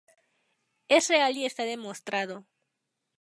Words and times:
Es 0.87 1.09
real 1.09 1.37
y 1.37 1.45
está 1.45 1.61
demostrado. 1.63 2.47